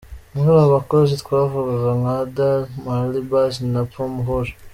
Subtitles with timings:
[0.33, 4.53] Muri abo bakozi twavuga nka: Adal ,Marley Bass na Paume Rouge.